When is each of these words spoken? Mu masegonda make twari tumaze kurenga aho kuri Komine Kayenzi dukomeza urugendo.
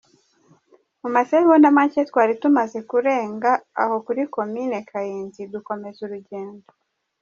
Mu 1.01 1.09
masegonda 1.15 1.67
make 1.77 2.01
twari 2.09 2.33
tumaze 2.41 2.79
kurenga 2.89 3.51
aho 3.81 3.95
kuri 4.05 4.21
Komine 4.35 4.77
Kayenzi 4.89 5.41
dukomeza 5.53 5.99
urugendo. 6.05 6.67